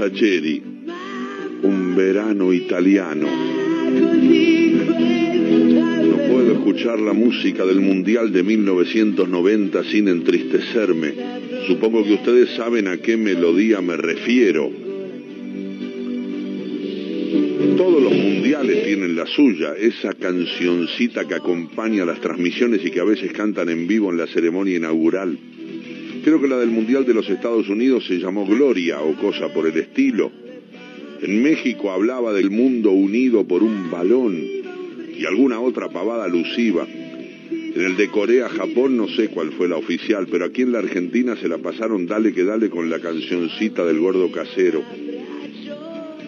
[0.00, 0.62] Sacheri,
[1.62, 3.26] Un verano italiano.
[6.02, 11.14] No puedo escuchar la música del Mundial de 1990 sin entristecerme.
[11.66, 14.89] Supongo que ustedes saben a qué melodía me refiero.
[17.76, 23.04] Todos los mundiales tienen la suya, esa cancioncita que acompaña las transmisiones y que a
[23.04, 25.38] veces cantan en vivo en la ceremonia inaugural.
[26.24, 29.66] Creo que la del Mundial de los Estados Unidos se llamó Gloria o cosa por
[29.66, 30.32] el estilo.
[31.20, 34.42] En México hablaba del mundo unido por un balón
[35.18, 36.86] y alguna otra pavada alusiva.
[36.88, 41.36] En el de Corea-Japón no sé cuál fue la oficial, pero aquí en la Argentina
[41.36, 44.82] se la pasaron dale que dale con la cancioncita del gordo casero.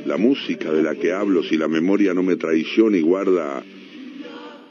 [0.06, 3.62] La música de la que hablo, si la memoria no me traiciona y guarda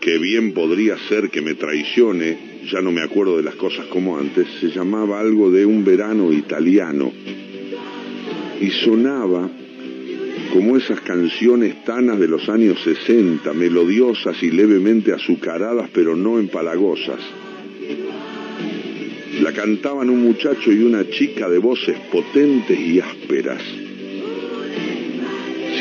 [0.01, 2.37] que bien podría ser que me traicione,
[2.71, 6.33] ya no me acuerdo de las cosas como antes, se llamaba algo de un verano
[6.33, 7.11] italiano.
[8.59, 9.49] Y sonaba
[10.51, 17.19] como esas canciones tanas de los años 60, melodiosas y levemente azucaradas, pero no empalagosas.
[19.41, 23.90] La cantaban un muchacho y una chica de voces potentes y ásperas.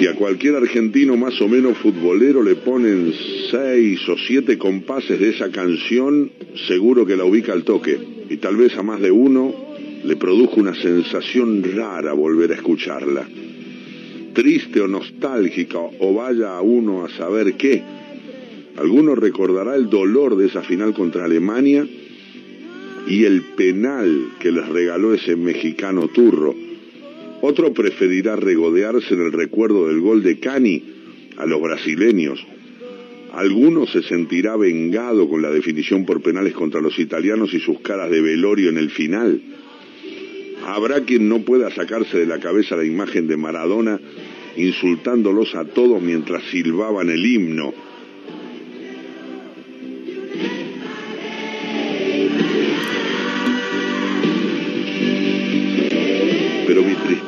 [0.01, 3.13] Si a cualquier argentino más o menos futbolero le ponen
[3.51, 6.31] seis o siete compases de esa canción,
[6.67, 7.99] seguro que la ubica al toque.
[8.31, 9.55] Y tal vez a más de uno
[10.03, 13.29] le produjo una sensación rara volver a escucharla
[14.33, 17.83] triste o nostálgica, o vaya a uno a saber qué.
[18.79, 21.87] Alguno recordará el dolor de esa final contra Alemania
[23.07, 26.70] y el penal que les regaló ese mexicano turro.
[27.43, 30.83] Otro preferirá regodearse en el recuerdo del gol de Cani
[31.37, 32.45] a los brasileños.
[33.33, 38.11] Alguno se sentirá vengado con la definición por penales contra los italianos y sus caras
[38.11, 39.41] de velorio en el final.
[40.67, 44.01] Habrá quien no pueda sacarse de la cabeza la imagen de Maradona
[44.57, 47.73] insultándolos a todos mientras silbaban el himno.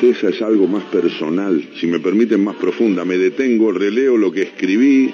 [0.02, 3.04] Tristeza es algo más personal, si me permiten más profunda.
[3.04, 5.08] Me detengo, releo lo que escribí,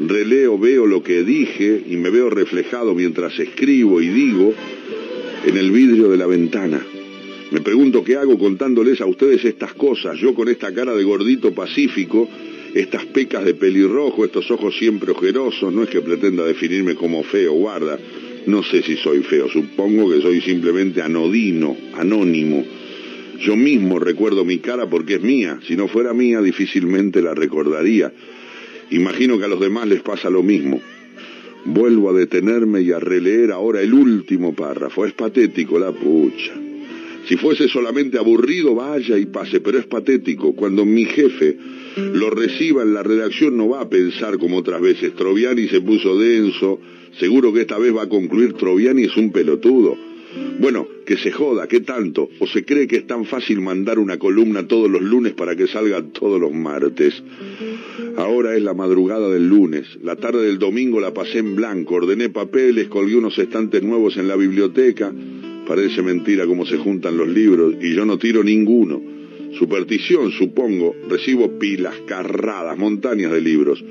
[0.00, 4.54] releo, veo lo que dije y me veo reflejado mientras escribo y digo
[5.44, 6.82] en el vidrio de la ventana.
[7.50, 11.52] Me pregunto qué hago contándoles a ustedes estas cosas, yo con esta cara de gordito
[11.52, 12.26] pacífico,
[12.72, 17.52] estas pecas de pelirrojo, estos ojos siempre ojerosos, no es que pretenda definirme como feo,
[17.52, 17.98] guarda,
[18.46, 22.64] no sé si soy feo, supongo que soy simplemente anodino, anónimo.
[23.40, 28.12] Yo mismo recuerdo mi cara porque es mía, si no fuera mía difícilmente la recordaría.
[28.90, 30.80] Imagino que a los demás les pasa lo mismo.
[31.64, 35.06] Vuelvo a detenerme y a releer ahora el último párrafo.
[35.06, 36.52] Es patético la pucha.
[37.28, 40.54] Si fuese solamente aburrido, vaya y pase, pero es patético.
[40.54, 41.56] Cuando mi jefe
[41.96, 45.14] lo reciba en la redacción no va a pensar como otras veces.
[45.14, 46.80] Troviani se puso denso,
[47.18, 49.96] seguro que esta vez va a concluir Troviani es un pelotudo.
[50.58, 52.28] Bueno, que se joda, ¿qué tanto?
[52.38, 55.66] ¿O se cree que es tan fácil mandar una columna todos los lunes para que
[55.66, 57.22] salga todos los martes?
[58.16, 62.28] Ahora es la madrugada del lunes, la tarde del domingo la pasé en blanco, ordené
[62.28, 65.12] papeles, colgué unos estantes nuevos en la biblioteca,
[65.66, 69.00] parece mentira cómo se juntan los libros y yo no tiro ninguno.
[69.58, 73.84] Superstición, supongo, recibo pilas, carradas, montañas de libros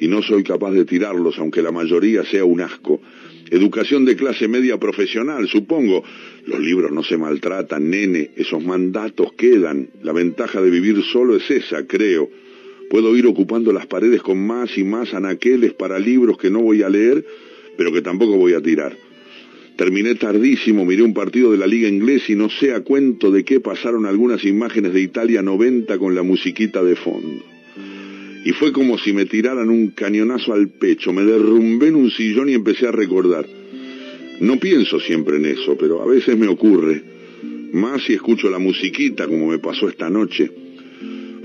[0.00, 3.00] y no soy capaz de tirarlos aunque la mayoría sea un asco.
[3.50, 6.04] Educación de clase media profesional, supongo.
[6.46, 9.88] Los libros no se maltratan, nene, esos mandatos quedan.
[10.02, 12.28] La ventaja de vivir solo es esa, creo.
[12.90, 16.82] Puedo ir ocupando las paredes con más y más anaqueles para libros que no voy
[16.82, 17.24] a leer,
[17.76, 18.96] pero que tampoco voy a tirar.
[19.76, 23.44] Terminé tardísimo, miré un partido de la liga inglesa y no sé a cuento de
[23.44, 27.57] qué pasaron algunas imágenes de Italia 90 con la musiquita de fondo
[28.44, 31.12] y fue como si me tiraran un cañonazo al pecho.
[31.12, 33.46] Me derrumbé en un sillón y empecé a recordar.
[34.40, 37.02] No pienso siempre en eso, pero a veces me ocurre.
[37.72, 40.50] Más si escucho la musiquita como me pasó esta noche.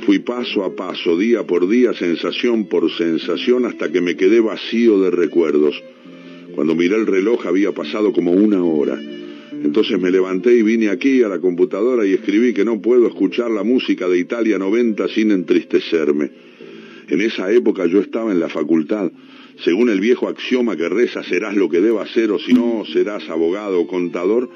[0.05, 4.99] Fui paso a paso, día por día, sensación por sensación, hasta que me quedé vacío
[4.99, 5.81] de recuerdos.
[6.55, 8.99] Cuando miré el reloj había pasado como una hora.
[9.63, 13.49] Entonces me levanté y vine aquí a la computadora y escribí que no puedo escuchar
[13.49, 16.52] la música de Italia 90 sin entristecerme.
[17.09, 19.11] En esa época yo estaba en la facultad.
[19.63, 23.29] Según el viejo axioma que reza serás lo que debas ser o si no serás
[23.29, 24.50] abogado o contador,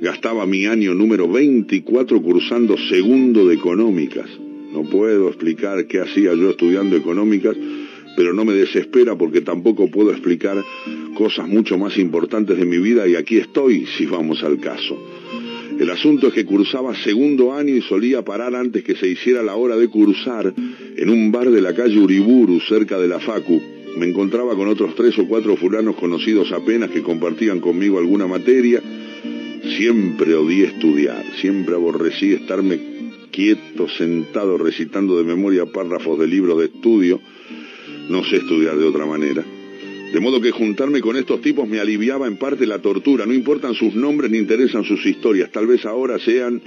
[0.00, 4.28] gastaba mi año número 24 cursando segundo de económicas.
[4.72, 7.56] No puedo explicar qué hacía yo estudiando económicas,
[8.16, 10.62] pero no me desespera porque tampoco puedo explicar
[11.14, 14.96] cosas mucho más importantes de mi vida y aquí estoy si vamos al caso.
[15.78, 19.54] El asunto es que cursaba segundo año y solía parar antes que se hiciera la
[19.54, 20.52] hora de cursar
[20.96, 23.62] en un bar de la calle Uriburu, cerca de la Facu.
[23.96, 28.82] Me encontraba con otros tres o cuatro fulanos conocidos apenas que compartían conmigo alguna materia.
[29.76, 32.80] Siempre odié estudiar, siempre aborrecí estarme
[33.30, 37.20] quieto, sentado, recitando de memoria párrafos de libros de estudio.
[38.08, 39.44] No sé estudiar de otra manera.
[40.12, 43.26] De modo que juntarme con estos tipos me aliviaba en parte la tortura.
[43.26, 45.50] No importan sus nombres ni interesan sus historias.
[45.52, 46.62] Tal vez ahora sean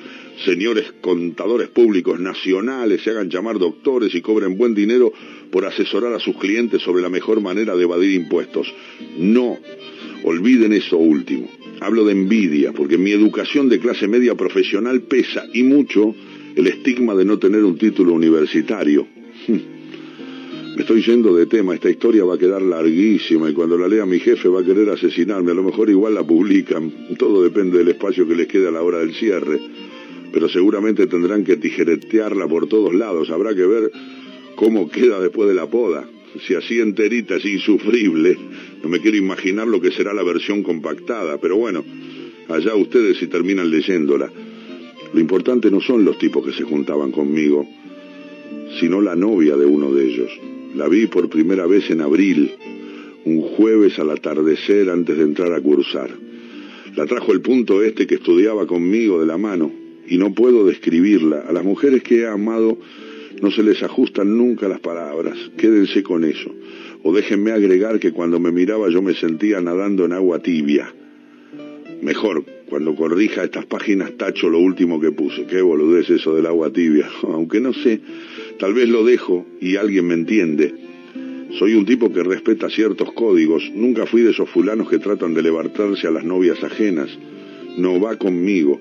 [0.45, 5.11] señores contadores públicos nacionales, se hagan llamar doctores y cobren buen dinero
[5.49, 8.71] por asesorar a sus clientes sobre la mejor manera de evadir impuestos.
[9.17, 9.57] No,
[10.23, 11.49] olviden eso último.
[11.79, 16.13] Hablo de envidia, porque mi educación de clase media profesional pesa y mucho
[16.55, 19.07] el estigma de no tener un título universitario.
[20.75, 24.06] Me estoy yendo de tema, esta historia va a quedar larguísima y cuando la lea
[24.06, 27.89] mi jefe va a querer asesinarme, a lo mejor igual la publican, todo depende del
[27.89, 29.59] espacio que les quede a la hora del cierre,
[30.31, 33.91] pero seguramente tendrán que tijeretearla por todos lados, habrá que ver
[34.56, 36.07] cómo queda después de la poda,
[36.47, 38.38] si así enterita es insufrible,
[38.81, 41.83] no me quiero imaginar lo que será la versión compactada, pero bueno,
[42.47, 44.31] allá ustedes si terminan leyéndola.
[45.13, 47.68] Lo importante no son los tipos que se juntaban conmigo,
[48.79, 50.31] sino la novia de uno de ellos.
[50.75, 52.51] La vi por primera vez en abril,
[53.25, 56.09] un jueves al atardecer antes de entrar a cursar.
[56.95, 59.71] La trajo el punto este que estudiaba conmigo de la mano,
[60.07, 61.45] y no puedo describirla.
[61.47, 62.77] A las mujeres que he amado
[63.41, 66.53] no se les ajustan nunca las palabras, quédense con eso.
[67.03, 70.94] O déjenme agregar que cuando me miraba yo me sentía nadando en agua tibia.
[72.01, 75.45] Mejor, cuando corrija estas páginas tacho lo último que puse.
[75.45, 77.07] Qué boludez eso del agua tibia.
[77.24, 78.01] Aunque no sé,
[78.57, 80.74] tal vez lo dejo y alguien me entiende.
[81.59, 83.69] Soy un tipo que respeta ciertos códigos.
[83.75, 87.09] Nunca fui de esos fulanos que tratan de levantarse a las novias ajenas.
[87.77, 88.80] No va conmigo.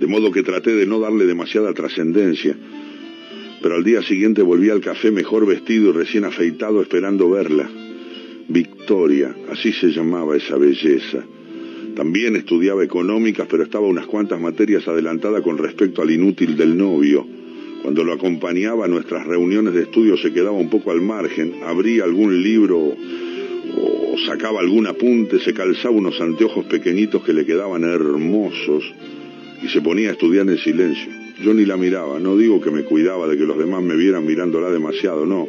[0.00, 2.56] De modo que traté de no darle demasiada trascendencia.
[3.62, 7.70] Pero al día siguiente volví al café mejor vestido y recién afeitado esperando verla.
[8.48, 11.24] Victoria, así se llamaba esa belleza.
[11.98, 17.26] También estudiaba económicas, pero estaba unas cuantas materias adelantada con respecto al inútil del novio.
[17.82, 22.04] Cuando lo acompañaba a nuestras reuniones de estudio se quedaba un poco al margen, abría
[22.04, 28.84] algún libro o sacaba algún apunte, se calzaba unos anteojos pequeñitos que le quedaban hermosos
[29.60, 31.10] y se ponía a estudiar en silencio.
[31.42, 34.24] Yo ni la miraba, no digo que me cuidaba de que los demás me vieran
[34.24, 35.48] mirándola demasiado, no.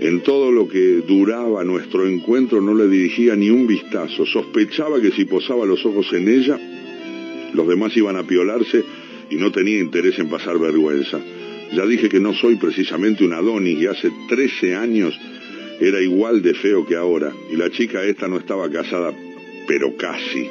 [0.00, 4.24] En todo lo que duraba nuestro encuentro no le dirigía ni un vistazo.
[4.24, 6.58] Sospechaba que si posaba los ojos en ella,
[7.52, 8.82] los demás iban a piolarse
[9.28, 11.20] y no tenía interés en pasar vergüenza.
[11.74, 15.14] Ya dije que no soy precisamente un Adonis y hace 13 años
[15.78, 17.30] era igual de feo que ahora.
[17.52, 19.12] Y la chica esta no estaba casada,
[19.66, 20.48] pero casi.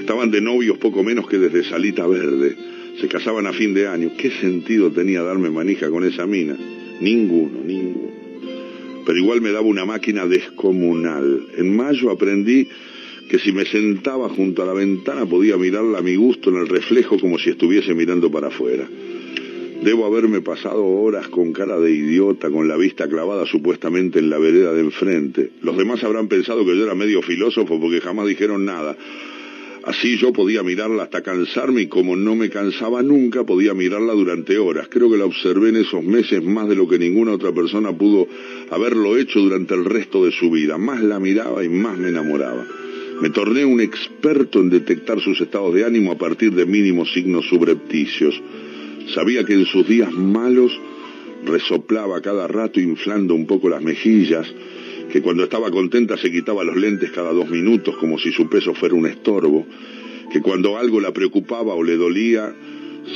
[0.00, 2.56] Estaban de novios poco menos que desde Salita Verde.
[3.00, 4.10] Se casaban a fin de año.
[4.18, 6.56] ¿Qué sentido tenía darme manija con esa mina?
[7.00, 8.11] Ninguno, ninguno
[9.04, 11.46] pero igual me daba una máquina descomunal.
[11.56, 12.68] En mayo aprendí
[13.28, 16.68] que si me sentaba junto a la ventana podía mirarla a mi gusto en el
[16.68, 18.88] reflejo como si estuviese mirando para afuera.
[19.82, 24.38] Debo haberme pasado horas con cara de idiota, con la vista clavada supuestamente en la
[24.38, 25.50] vereda de enfrente.
[25.62, 28.96] Los demás habrán pensado que yo era medio filósofo porque jamás dijeron nada.
[29.84, 34.56] Así yo podía mirarla hasta cansarme y como no me cansaba nunca, podía mirarla durante
[34.58, 34.86] horas.
[34.88, 38.28] Creo que la observé en esos meses más de lo que ninguna otra persona pudo
[38.70, 40.78] haberlo hecho durante el resto de su vida.
[40.78, 42.64] Más la miraba y más me enamoraba.
[43.20, 47.46] Me torné un experto en detectar sus estados de ánimo a partir de mínimos signos
[47.48, 48.40] subrepticios.
[49.14, 50.72] Sabía que en sus días malos
[51.44, 54.46] resoplaba cada rato inflando un poco las mejillas,
[55.12, 58.72] que cuando estaba contenta se quitaba los lentes cada dos minutos como si su peso
[58.74, 59.66] fuera un estorbo,
[60.32, 62.54] que cuando algo la preocupaba o le dolía,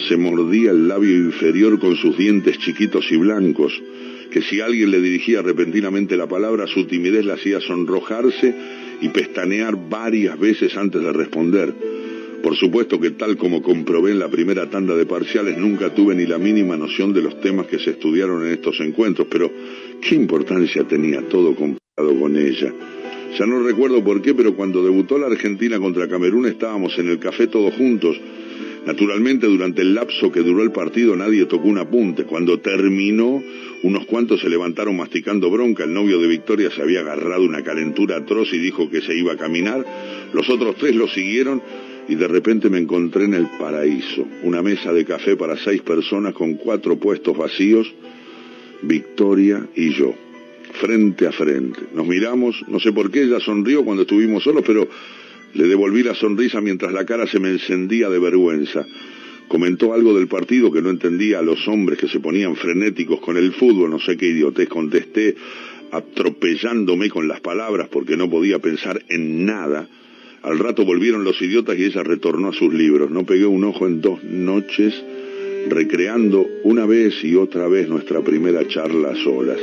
[0.06, 3.72] se mordía el labio inferior con sus dientes chiquitos y blancos,
[4.30, 8.54] que si alguien le dirigía repentinamente la palabra, su timidez la hacía sonrojarse
[9.00, 11.72] y pestanear varias veces antes de responder.
[12.42, 16.26] Por supuesto que tal como comprobé en la primera tanda de parciales, nunca tuve ni
[16.26, 19.50] la mínima noción de los temas que se estudiaron en estos encuentros, pero
[20.06, 22.74] ¿qué importancia tenía todo comparado con ella?
[23.38, 27.18] Ya no recuerdo por qué, pero cuando debutó la Argentina contra Camerún estábamos en el
[27.18, 28.20] café todos juntos.
[28.84, 32.24] Naturalmente, durante el lapso que duró el partido nadie tocó un apunte.
[32.24, 33.42] Cuando terminó,
[33.82, 35.84] unos cuantos se levantaron masticando bronca.
[35.84, 39.32] El novio de Victoria se había agarrado una calentura atroz y dijo que se iba
[39.32, 39.82] a caminar.
[40.34, 41.62] Los otros tres lo siguieron
[42.08, 46.34] y de repente me encontré en el paraíso, una mesa de café para seis personas
[46.34, 47.90] con cuatro puestos vacíos,
[48.82, 50.14] Victoria y yo,
[50.73, 51.80] frente a frente.
[51.94, 54.88] Nos miramos, no sé por qué ella sonrió cuando estuvimos solos, pero
[55.54, 58.85] le devolví la sonrisa mientras la cara se me encendía de vergüenza.
[59.49, 63.37] Comentó algo del partido que no entendía a los hombres que se ponían frenéticos con
[63.37, 65.37] el fútbol, no sé qué idiotez contesté,
[65.92, 69.88] atropellándome con las palabras porque no podía pensar en nada.
[70.42, 73.11] Al rato volvieron los idiotas y ella retornó a sus libros.
[73.11, 74.94] No pegué un ojo en dos noches,
[75.68, 79.58] recreando una vez y otra vez nuestra primera charla a solas.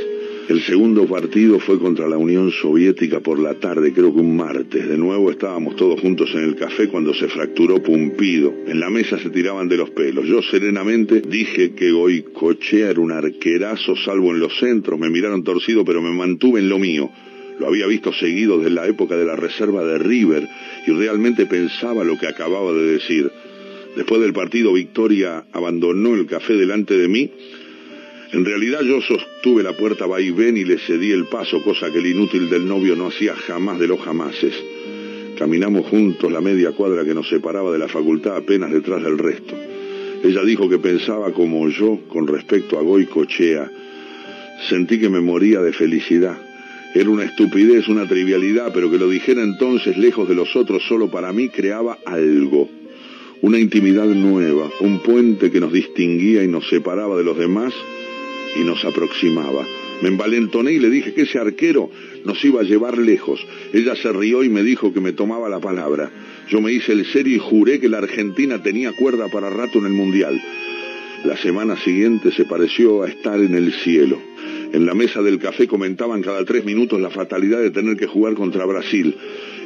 [0.46, 4.86] El segundo partido fue contra la Unión Soviética por la tarde, creo que un martes.
[4.86, 8.52] De nuevo estábamos todos juntos en el café cuando se fracturó Pumpido.
[8.66, 10.26] En la mesa se tiraban de los pelos.
[10.26, 15.00] Yo serenamente dije que Goicochea era un arquerazo salvo en los centros.
[15.00, 17.08] Me miraron torcido pero me mantuve en lo mío.
[17.58, 20.46] Lo había visto seguido desde la época de la reserva de River
[20.86, 23.30] y realmente pensaba lo que acababa de decir.
[23.96, 27.30] Después del partido, Victoria abandonó el café delante de mí
[28.34, 32.06] en realidad yo sostuve la puerta vaivén y le cedí el paso, cosa que el
[32.06, 34.52] inútil del novio no hacía jamás de los jamases.
[35.38, 39.54] Caminamos juntos la media cuadra que nos separaba de la facultad apenas detrás del resto.
[40.24, 43.70] Ella dijo que pensaba como yo con respecto a Goicochea.
[44.68, 46.36] Sentí que me moría de felicidad.
[46.92, 51.08] Era una estupidez, una trivialidad, pero que lo dijera entonces lejos de los otros solo
[51.08, 52.68] para mí creaba algo.
[53.42, 57.72] Una intimidad nueva, un puente que nos distinguía y nos separaba de los demás
[58.56, 59.66] y nos aproximaba.
[60.02, 61.90] Me envalentoné y le dije que ese arquero
[62.24, 63.44] nos iba a llevar lejos.
[63.72, 66.10] Ella se rió y me dijo que me tomaba la palabra.
[66.48, 69.86] Yo me hice el serio y juré que la Argentina tenía cuerda para rato en
[69.86, 70.40] el Mundial.
[71.24, 74.20] La semana siguiente se pareció a estar en el cielo.
[74.74, 78.34] En la mesa del café comentaban cada tres minutos la fatalidad de tener que jugar
[78.34, 79.14] contra Brasil.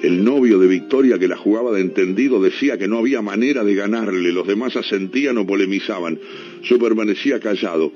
[0.02, 3.74] El novio de Victoria, que la jugaba de entendido, decía que no había manera de
[3.74, 4.30] ganarle.
[4.30, 6.20] Los demás asentían o polemizaban.
[6.62, 7.90] Yo permanecía callado.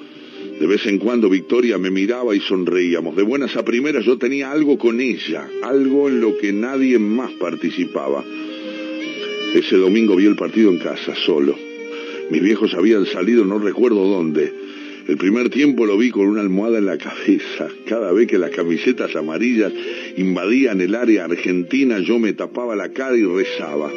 [0.60, 3.16] De vez en cuando Victoria me miraba y sonreíamos.
[3.16, 7.32] De buenas a primeras yo tenía algo con ella, algo en lo que nadie más
[7.32, 8.24] participaba.
[9.54, 11.56] Ese domingo vi el partido en casa, solo.
[12.30, 14.52] Mis viejos habían salido no recuerdo dónde.
[15.08, 17.68] El primer tiempo lo vi con una almohada en la cabeza.
[17.86, 19.72] Cada vez que las camisetas amarillas
[20.16, 23.90] invadían el área argentina, yo me tapaba la cara y rezaba.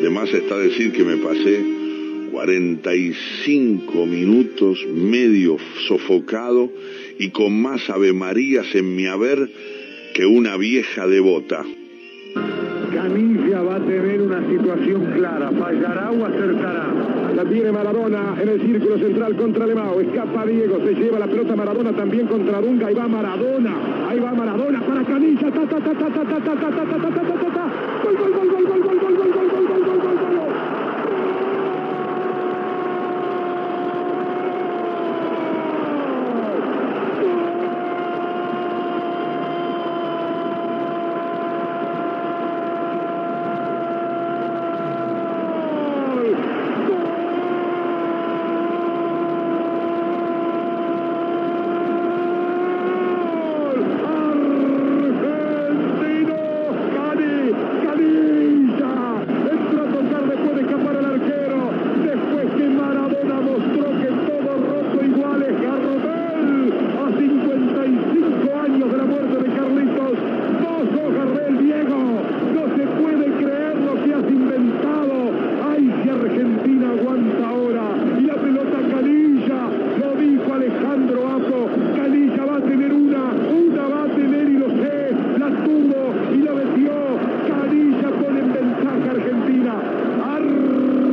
[0.00, 1.79] De más está decir que me pasé
[2.30, 5.56] 45 minutos medio
[5.88, 6.70] sofocado
[7.18, 9.48] y con más avemarías en mi haber
[10.14, 11.64] que una vieja devota.
[12.92, 17.32] Canilla va a tener una situación clara, fallará o acertará.
[17.34, 20.00] La tiene Maradona en el círculo central contra Lemao.
[20.00, 22.88] Escapa Diego, se lleva la pelota Maradona también contra Dunga.
[22.88, 25.50] Ahí va Maradona, ahí va Maradona para Canilla.
[25.50, 25.60] Ta.
[28.02, 30.80] Gol, gol, gol, gol, gol, gol, gol, gol, gol, gol, gol, gol, gol, gol.
[55.30, 56.36] Argentino,
[56.94, 57.34] Cani,
[57.84, 58.92] Canilla,
[59.50, 61.58] entra a tocar después de escapar el arquero,
[62.04, 69.04] después que Maradona mostró que todo roto igual es Gardel, a 55 años de la
[69.04, 70.16] muerte de Carlitos,
[70.62, 72.00] dos Gardel Diego,
[72.54, 75.30] no se puede creer lo que has inventado,
[75.70, 77.84] ay si Argentina aguanta ahora,
[78.18, 79.68] y la pelota Canilla,
[79.98, 84.68] lo dijo Alejandro Apo, Canilla va a tener una, una va a tener y lo
[84.68, 86.92] sé, la tuvo y la metió,
[87.48, 89.74] Canilla pone en ventaja a Argentina,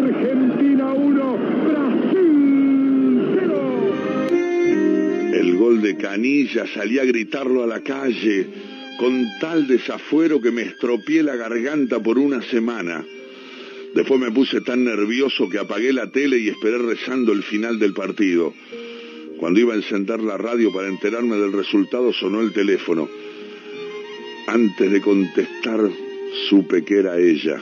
[0.07, 3.53] Argentina 1, Brasil 0.
[5.33, 8.45] El gol de Canilla salí a gritarlo a la calle
[8.99, 13.03] con tal desafuero que me estropeé la garganta por una semana.
[13.95, 17.93] Después me puse tan nervioso que apagué la tele y esperé rezando el final del
[17.93, 18.53] partido.
[19.39, 23.09] Cuando iba a encender la radio para enterarme del resultado sonó el teléfono.
[24.45, 25.81] Antes de contestar
[26.47, 27.59] supe que era ella.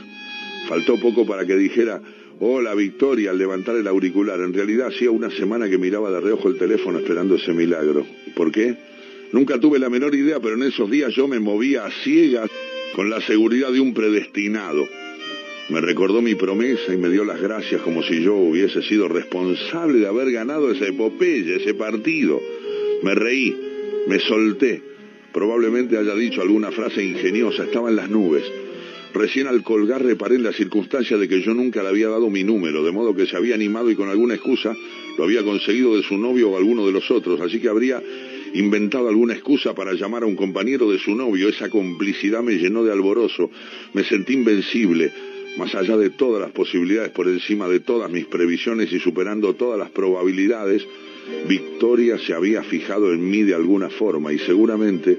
[0.68, 2.02] Faltó poco para que dijera,
[2.40, 4.42] hola Victoria, al levantar el auricular.
[4.42, 8.06] En realidad hacía una semana que miraba de reojo el teléfono esperando ese milagro.
[8.36, 8.95] ¿Por qué?
[9.36, 12.50] Nunca tuve la menor idea, pero en esos días yo me movía a ciegas
[12.96, 14.88] con la seguridad de un predestinado.
[15.68, 20.00] Me recordó mi promesa y me dio las gracias como si yo hubiese sido responsable
[20.00, 22.40] de haber ganado esa epopeya, ese partido.
[23.04, 23.54] Me reí,
[24.08, 24.82] me solté.
[25.34, 28.46] Probablemente haya dicho alguna frase ingeniosa, estaba en las nubes.
[29.14, 32.46] Recién al colgar reparé en la circunstancia de que yo nunca le había dado mi
[32.46, 34.74] número, de modo que se había animado y con alguna excusa
[35.18, 38.02] lo había conseguido de su novio o alguno de los otros, así que habría
[38.56, 41.50] inventado alguna excusa para llamar a un compañero de su novio.
[41.50, 43.52] Esa complicidad me llenó de alborozo,
[43.94, 45.12] me sentí invencible,
[45.58, 49.80] más allá de todas las posibilidades, por encima de todas mis previsiones y superando todas
[49.80, 50.86] las probabilidades,
[51.48, 55.18] Victoria se había fijado en mí de alguna forma y seguramente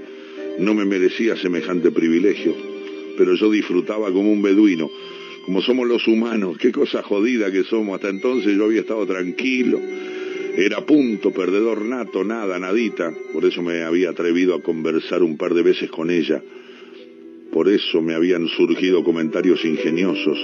[0.59, 2.55] no me merecía semejante privilegio,
[3.17, 4.91] pero yo disfrutaba como un beduino,
[5.45, 7.97] como somos los humanos, qué cosa jodida que somos.
[7.97, 9.81] Hasta entonces yo había estado tranquilo,
[10.57, 15.53] era punto, perdedor nato, nada, nadita, por eso me había atrevido a conversar un par
[15.53, 16.43] de veces con ella.
[17.53, 20.39] Por eso me habían surgido comentarios ingeniosos.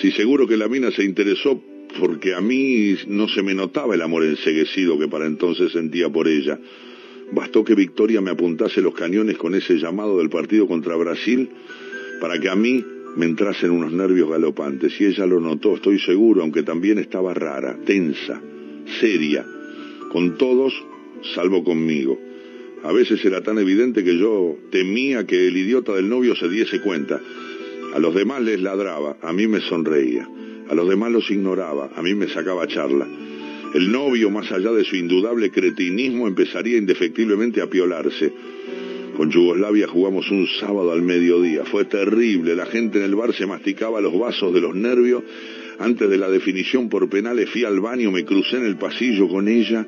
[0.00, 1.60] Si seguro que la mina se interesó
[2.00, 6.28] porque a mí no se me notaba el amor enseguecido que para entonces sentía por
[6.28, 6.58] ella.
[7.32, 11.50] Bastó que Victoria me apuntase los cañones con ese llamado del partido contra Brasil
[12.20, 12.84] para que a mí
[13.16, 15.00] me entrasen unos nervios galopantes.
[15.00, 18.40] Y ella lo notó, estoy seguro, aunque también estaba rara, tensa,
[19.00, 19.44] seria,
[20.10, 20.72] con todos,
[21.34, 22.18] salvo conmigo.
[22.84, 26.80] A veces era tan evidente que yo temía que el idiota del novio se diese
[26.80, 27.20] cuenta.
[27.94, 30.28] A los demás les ladraba, a mí me sonreía.
[30.68, 33.06] A los demás los ignoraba, a mí me sacaba charla.
[33.74, 38.32] El novio, más allá de su indudable cretinismo, empezaría indefectiblemente a piolarse.
[39.16, 41.64] Con Yugoslavia jugamos un sábado al mediodía.
[41.64, 42.56] Fue terrible.
[42.56, 45.22] La gente en el bar se masticaba los vasos de los nervios.
[45.82, 49.48] Antes de la definición por penales fui al baño, me crucé en el pasillo con
[49.48, 49.84] ella.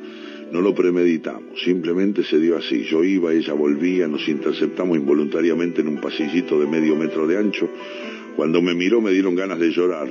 [0.50, 2.82] No lo premeditamos, simplemente se dio así.
[2.90, 7.68] Yo iba, ella volvía, nos interceptamos involuntariamente en un pasillito de medio metro de ancho.
[8.34, 10.08] Cuando me miró me dieron ganas de llorar,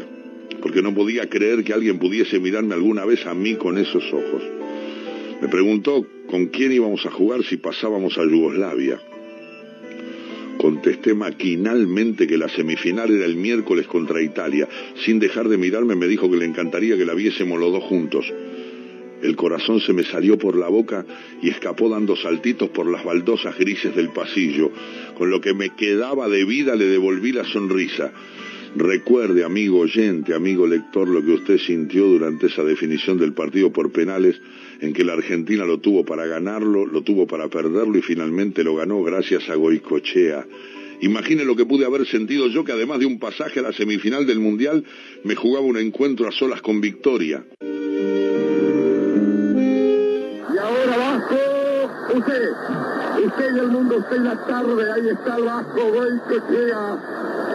[0.61, 4.41] porque no podía creer que alguien pudiese mirarme alguna vez a mí con esos ojos.
[5.41, 9.01] Me preguntó con quién íbamos a jugar si pasábamos a Yugoslavia.
[10.63, 14.65] Contesté maquinalmente que la semifinal era el miércoles contra Italia.
[15.03, 18.31] Sin dejar de mirarme me dijo que le encantaría que la viésemos los dos juntos.
[19.21, 21.05] El corazón se me salió por la boca
[21.41, 24.71] y escapó dando saltitos por las baldosas grises del pasillo.
[25.17, 28.13] Con lo que me quedaba de vida le devolví la sonrisa.
[28.75, 33.91] Recuerde, amigo oyente, amigo lector, lo que usted sintió durante esa definición del partido por
[33.91, 34.35] penales,
[34.81, 38.75] en que la Argentina lo tuvo para ganarlo, lo tuvo para perderlo y finalmente lo
[38.75, 40.47] ganó gracias a Goicochea.
[41.01, 44.25] Imagine lo que pude haber sentido yo, que además de un pasaje a la semifinal
[44.25, 44.83] del Mundial,
[45.23, 47.45] me jugaba un encuentro a solas con Victoria.
[53.39, 56.97] Y el mundo, en la tarde, ahí está el Vasco, Goicochea.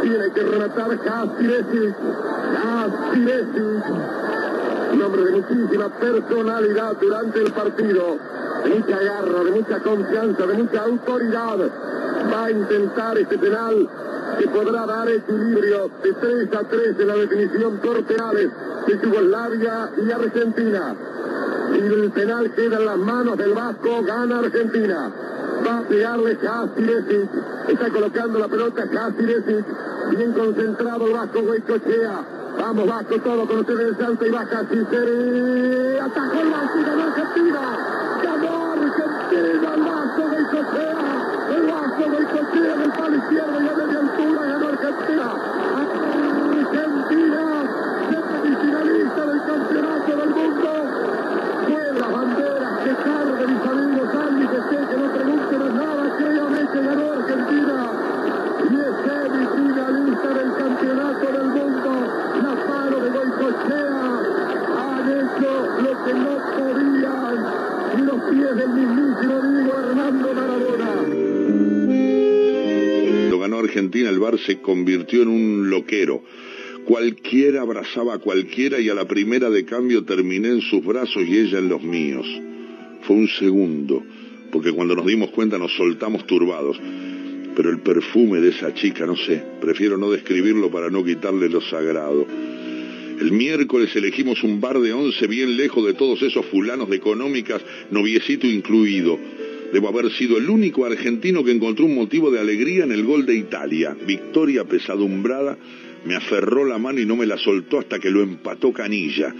[0.02, 1.94] Tiene que rematar Castiresi,
[2.62, 3.60] Castiresi.
[4.92, 8.18] Un hombre de muchísima personalidad durante el partido,
[8.64, 11.58] de mucha garra, de mucha confianza, de mucha autoridad.
[12.32, 13.88] Va a intentar este penal
[14.38, 18.50] que podrá dar equilibrio de 3 a 3 en la definición por penales
[18.86, 20.94] de Yugoslavia y Argentina.
[21.74, 25.12] Y el penal queda en las manos del Vasco, gana Argentina.
[25.66, 27.30] Va a pegarle Castiresic,
[27.68, 29.66] está colocando la pelota Castiresic,
[30.10, 32.20] bien concentrado el Vasco Goicochea.
[32.60, 35.98] Vamos Vasco, todo con ustedes el salto y baja Ciceri.
[35.98, 37.60] Atajó el Vasco ganó Argentina.
[38.22, 40.96] Ganó Argentina el Vasco Goicochea.
[41.56, 44.68] El Vasco Goicochea en el palo izquierdo y a media altura ganó.
[44.68, 45.67] Argentina,
[73.78, 76.24] El bar se convirtió en un loquero.
[76.84, 81.38] Cualquiera abrazaba a cualquiera y a la primera de cambio terminé en sus brazos y
[81.38, 82.26] ella en los míos.
[83.02, 84.02] Fue un segundo,
[84.50, 86.80] porque cuando nos dimos cuenta nos soltamos turbados.
[87.54, 91.60] Pero el perfume de esa chica, no sé, prefiero no describirlo para no quitarle lo
[91.60, 92.26] sagrado.
[93.20, 97.62] El miércoles elegimos un bar de once bien lejos de todos esos fulanos de económicas,
[97.92, 99.18] noviecito incluido.
[99.72, 103.26] Debo haber sido el único argentino que encontró un motivo de alegría en el gol
[103.26, 103.96] de Italia.
[104.06, 105.58] Victoria pesadumbrada
[106.04, 109.34] me aferró la mano y no me la soltó hasta que lo empató Canilla.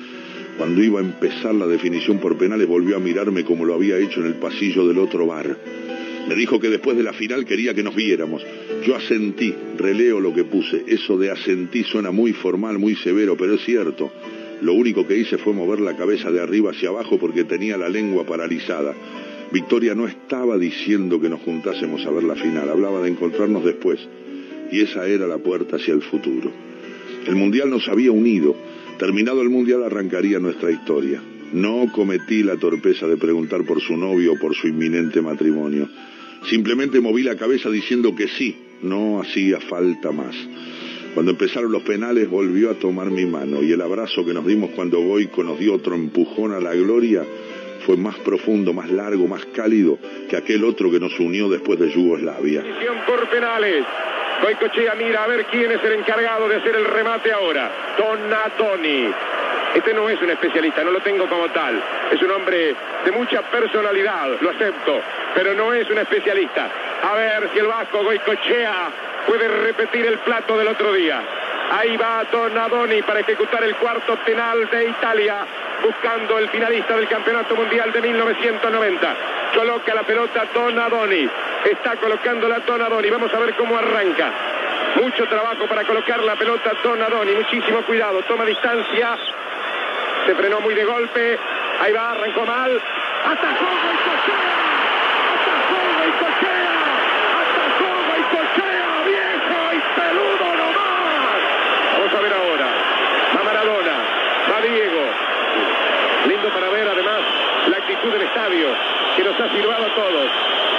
[0.58, 4.20] Cuando iba a empezar la definición por penales volvió a mirarme como lo había hecho
[4.20, 5.56] en el pasillo del otro bar.
[6.28, 8.42] Me dijo que después de la final quería que nos viéramos.
[8.84, 10.84] Yo asentí, releo lo que puse.
[10.86, 14.12] Eso de asentí suena muy formal, muy severo, pero es cierto.
[14.60, 17.88] Lo único que hice fue mover la cabeza de arriba hacia abajo porque tenía la
[17.88, 18.94] lengua paralizada.
[19.50, 23.98] Victoria no estaba diciendo que nos juntásemos a ver la final, hablaba de encontrarnos después.
[24.70, 26.52] y esa era la puerta hacia el futuro.
[27.26, 28.54] El Mundial nos había unido.
[28.98, 31.22] Terminado el Mundial arrancaría nuestra historia.
[31.54, 35.88] No cometí la torpeza de preguntar por su novio o por su inminente matrimonio.
[36.50, 40.36] Simplemente moví la cabeza diciendo que sí, no hacía falta más.
[41.14, 44.70] Cuando empezaron los penales volvió a tomar mi mano y el abrazo que nos dimos
[44.76, 47.24] cuando Goico nos dio otro empujón a la gloria
[47.88, 49.96] fue más profundo, más largo, más cálido
[50.28, 52.62] que aquel otro que nos unió después de Yugoslavia.
[53.06, 53.82] por penales.
[54.42, 57.70] Goicochea mira a ver quién es el encargado de hacer el remate ahora.
[57.96, 59.08] Donatoni.
[59.74, 61.82] Este no es un especialista, no lo tengo como tal.
[62.12, 62.74] Es un hombre
[63.06, 65.00] de mucha personalidad, lo acepto,
[65.34, 66.70] pero no es un especialista.
[67.02, 68.90] A ver si el vasco Goicochea
[69.26, 71.22] puede repetir el plato del otro día.
[71.70, 75.46] Ahí va Donadoni para ejecutar el cuarto penal de Italia,
[75.82, 79.16] buscando el finalista del Campeonato Mundial de 1990.
[79.54, 81.28] Coloca la pelota Donadoni.
[81.64, 83.10] Está colocando la Donadoni.
[83.10, 84.30] Vamos a ver cómo arranca.
[84.96, 87.32] Mucho trabajo para colocar la pelota Donadoni.
[87.32, 88.22] Muchísimo cuidado.
[88.22, 89.16] Toma distancia.
[90.26, 91.38] Se frenó muy de golpe.
[91.80, 92.70] Ahí va, arrancó mal.
[93.24, 94.58] Atajó Goicochea.
[97.40, 98.86] Atajó Goicochea.
[99.06, 101.40] Viejo y peludo nomás.
[101.98, 102.66] Vamos a ver ahora.
[103.36, 103.94] Va Maradona.
[104.52, 105.28] Va Diego.
[106.26, 107.20] Lindo para ver además
[107.68, 108.68] la actitud del estadio
[109.18, 110.30] que nos ha sirvado a todos.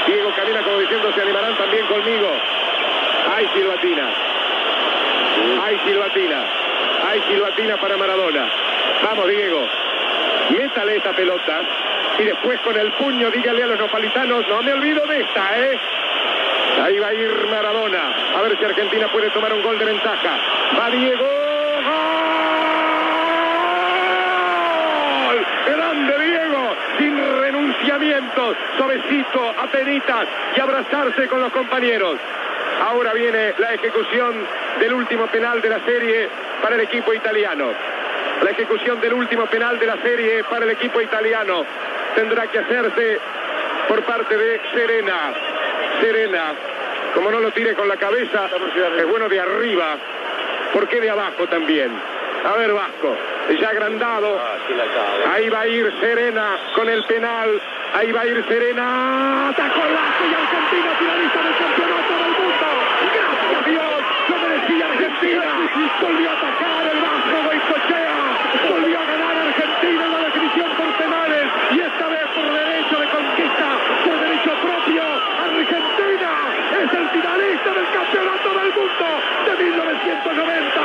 [0.07, 2.31] Diego camina como diciendo se animarán también conmigo.
[3.35, 4.07] Hay silbatina.
[5.61, 6.45] Hay silbatina.
[7.05, 8.47] Hay silbatina para Maradona.
[9.03, 9.67] Vamos, Diego.
[10.57, 11.61] Métale esta pelota.
[12.17, 15.77] Y después con el puño dígale a los nopalitanos, no me olvido de esta, ¿eh?
[16.85, 18.01] Ahí va a ir Maradona.
[18.37, 20.37] A ver si Argentina puede tomar un gol de ventaja.
[20.79, 21.27] Va Diego.
[25.27, 25.45] ¡Gol!
[25.67, 26.75] Grande Diego.
[26.97, 27.19] Sin
[28.19, 28.57] renunciamientos.
[28.77, 30.27] Suavecito, apenitas.
[30.55, 32.17] Y abrazarse con los compañeros.
[32.81, 34.35] Ahora viene la ejecución
[34.79, 36.29] del último penal de la serie
[36.61, 37.71] para el equipo italiano.
[38.43, 41.65] La ejecución del último penal de la serie para el equipo italiano
[42.15, 43.19] tendrá que hacerse
[43.87, 45.33] por parte de Serena.
[45.99, 46.53] Serena,
[47.13, 48.49] como no lo tire con la cabeza,
[48.97, 49.97] es bueno de arriba.
[50.73, 51.91] ¿Por qué de abajo también?
[52.45, 53.15] A ver, Vasco,
[53.59, 54.39] ya agrandado.
[55.33, 57.61] Ahí va a ir Serena con el penal.
[57.93, 59.49] Ahí va a ir Serena.
[59.49, 62.67] Atacó el y Argentina finalista del campeonato del mundo.
[63.09, 65.45] Gracias Dios, lo merecía Argentina.
[65.99, 68.13] Volvió a atacar el Vasco Goicochea.
[68.69, 71.45] Volvió a ganar Argentina en la definición por penales.
[71.71, 73.67] Y esta vez por derecho de conquista,
[74.05, 75.01] por derecho propio.
[75.49, 76.31] Argentina
[76.69, 79.17] es el finalista del campeonato del mundo
[79.49, 80.77] de 1990.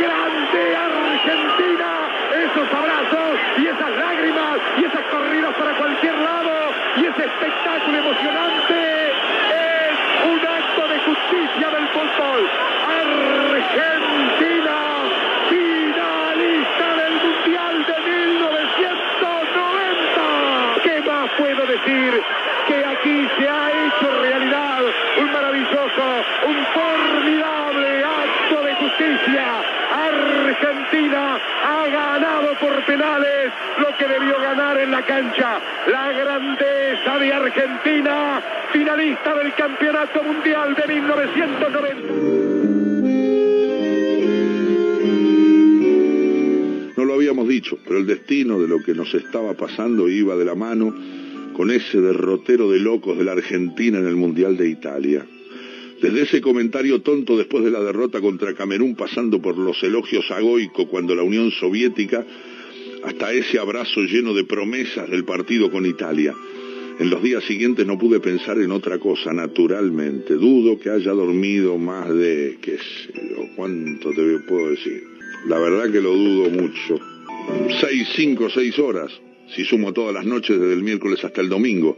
[0.00, 2.08] Grande Argentina.
[2.28, 6.52] Esos abrazos y esas lágrimas y esas corridas para cualquier lado
[6.96, 9.96] y ese espectáculo emocionante es
[10.30, 12.48] un acto de justicia del fútbol.
[13.48, 14.76] Argentina,
[15.48, 20.24] finalista del Mundial de 1990.
[20.82, 22.10] ¿Qué más puedo decir?
[22.66, 24.82] Que aquí se ha hecho realidad
[25.20, 29.62] un maravilloso, un formidable acto de justicia.
[29.90, 31.40] Argentina
[31.90, 35.60] ganado por penales lo que debió ganar en la cancha.
[35.90, 42.48] La grandeza de Argentina, finalista del Campeonato Mundial de 1990.
[46.96, 50.44] No lo habíamos dicho, pero el destino de lo que nos estaba pasando iba de
[50.44, 50.94] la mano
[51.54, 55.26] con ese derrotero de locos de la Argentina en el Mundial de Italia.
[56.00, 60.40] Desde ese comentario tonto después de la derrota contra Camerún, pasando por los elogios a
[60.40, 62.24] Goico cuando la Unión Soviética,
[63.02, 66.34] hasta ese abrazo lleno de promesas del partido con Italia.
[67.00, 70.34] En los días siguientes no pude pensar en otra cosa, naturalmente.
[70.34, 75.02] Dudo que haya dormido más de, qué sé yo, cuánto te puedo decir.
[75.46, 76.98] La verdad que lo dudo mucho.
[77.80, 79.12] Seis, cinco, seis horas,
[79.54, 81.96] si sumo todas las noches desde el miércoles hasta el domingo.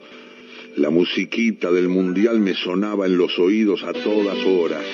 [0.76, 4.84] La musiquita del mundial me sonaba en los oídos a todas horas.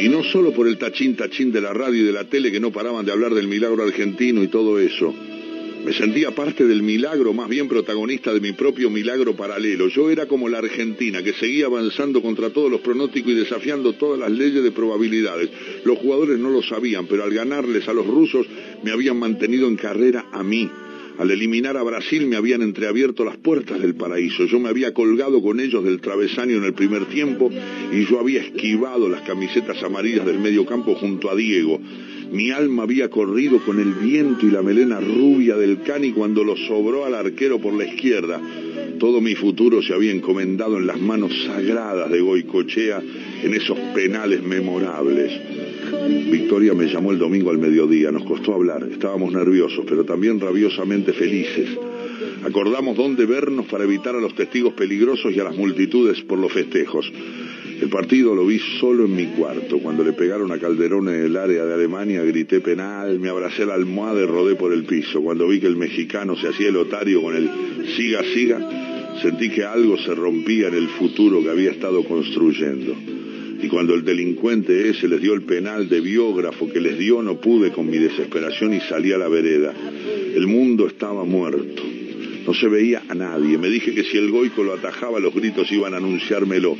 [0.00, 2.60] Y no solo por el tachín tachín de la radio y de la tele que
[2.60, 5.14] no paraban de hablar del milagro argentino y todo eso.
[5.84, 9.88] Me sentía parte del milagro, más bien protagonista de mi propio milagro paralelo.
[9.88, 14.18] Yo era como la Argentina, que seguía avanzando contra todos los pronósticos y desafiando todas
[14.18, 15.50] las leyes de probabilidades.
[15.84, 18.46] Los jugadores no lo sabían, pero al ganarles a los rusos
[18.82, 20.70] me habían mantenido en carrera a mí.
[21.18, 24.46] Al eliminar a Brasil me habían entreabierto las puertas del paraíso.
[24.46, 27.50] Yo me había colgado con ellos del travesaño en el primer tiempo
[27.92, 31.80] y yo había esquivado las camisetas amarillas del medio campo junto a Diego.
[32.32, 36.56] Mi alma había corrido con el viento y la melena rubia del cani cuando lo
[36.56, 38.40] sobró al arquero por la izquierda.
[38.98, 43.00] Todo mi futuro se había encomendado en las manos sagradas de Goicochea
[43.42, 45.30] en esos penales memorables.
[46.30, 51.12] Victoria me llamó el domingo al mediodía, nos costó hablar, estábamos nerviosos, pero también rabiosamente
[51.12, 51.68] felices.
[52.44, 56.52] Acordamos dónde vernos para evitar a los testigos peligrosos y a las multitudes por los
[56.52, 57.10] festejos.
[57.80, 59.78] El partido lo vi solo en mi cuarto.
[59.78, 63.74] Cuando le pegaron a Calderón en el área de Alemania, grité penal, me abracé la
[63.74, 65.22] almohada y rodé por el piso.
[65.22, 67.50] Cuando vi que el mexicano se hacía el otario con el
[67.96, 72.94] siga, siga, sentí que algo se rompía en el futuro que había estado construyendo.
[73.64, 77.40] Y cuando el delincuente ese les dio el penal de biógrafo que les dio, no
[77.40, 79.72] pude con mi desesperación y salí a la vereda.
[80.34, 81.82] El mundo estaba muerto.
[82.46, 83.56] No se veía a nadie.
[83.56, 86.76] Me dije que si el goico lo atajaba, los gritos iban a anunciármelo.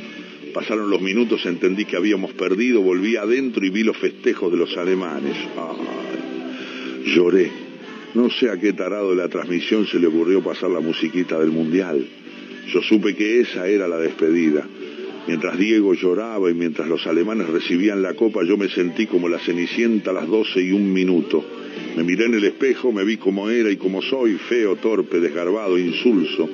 [0.53, 4.77] Pasaron los minutos, entendí que habíamos perdido, volví adentro y vi los festejos de los
[4.77, 5.35] alemanes.
[7.15, 7.49] Lloré.
[8.13, 11.49] No sé a qué tarado de la transmisión se le ocurrió pasar la musiquita del
[11.49, 12.05] Mundial.
[12.71, 14.67] Yo supe que esa era la despedida.
[15.27, 19.39] Mientras Diego lloraba y mientras los alemanes recibían la copa, yo me sentí como la
[19.39, 21.43] cenicienta a las doce y un minuto.
[21.97, 25.79] Me miré en el espejo, me vi como era y como soy, feo, torpe, desgarbado,
[25.79, 26.47] insulso.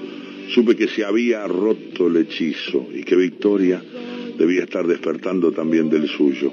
[0.53, 3.81] Supe que se había roto el hechizo y que Victoria
[4.37, 6.51] debía estar despertando también del suyo.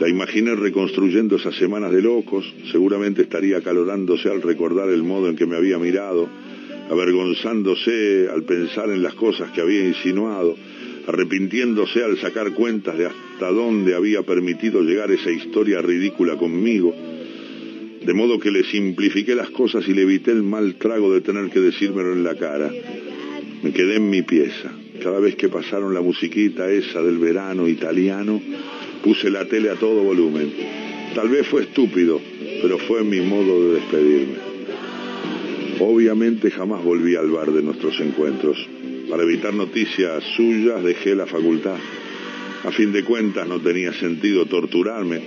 [0.00, 5.36] La imaginé reconstruyendo esas semanas de locos, seguramente estaría acalorándose al recordar el modo en
[5.36, 6.28] que me había mirado,
[6.90, 10.56] avergonzándose al pensar en las cosas que había insinuado,
[11.06, 16.94] arrepintiéndose al sacar cuentas de hasta dónde había permitido llegar esa historia ridícula conmigo,
[18.04, 21.50] de modo que le simplifiqué las cosas y le evité el mal trago de tener
[21.50, 22.70] que decírmelo en la cara.
[23.62, 24.72] Me quedé en mi pieza.
[25.02, 28.40] Cada vez que pasaron la musiquita esa del verano italiano,
[29.02, 30.52] puse la tele a todo volumen.
[31.14, 32.20] Tal vez fue estúpido,
[32.60, 34.52] pero fue mi modo de despedirme.
[35.80, 38.56] Obviamente jamás volví al bar de nuestros encuentros.
[39.12, 41.76] Para evitar noticias suyas dejé la facultad.
[42.64, 45.20] A fin de cuentas no tenía sentido torturarme.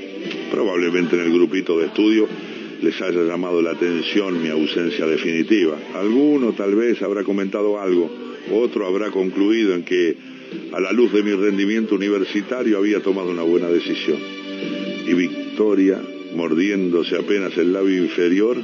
[0.49, 2.27] Probablemente en el grupito de estudio
[2.81, 5.77] les haya llamado la atención mi ausencia definitiva.
[5.93, 8.09] Alguno tal vez habrá comentado algo,
[8.51, 10.17] otro habrá concluido en que
[10.73, 14.17] a la luz de mi rendimiento universitario había tomado una buena decisión.
[15.05, 16.01] Y Victoria,
[16.33, 18.57] mordiéndose apenas el labio inferior,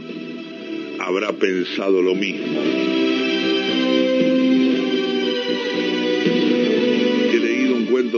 [0.97, 3.00] habrá pensado lo mismo.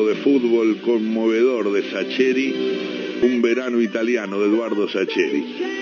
[0.01, 5.72] De fútbol conmovedor de Sacheri, Un verano italiano de Eduardo Sacheri.